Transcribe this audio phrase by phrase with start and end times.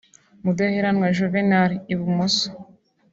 [0.43, 2.47] Mudaheranwa Juvenal (ibumoso)